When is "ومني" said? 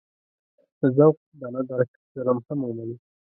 2.63-2.97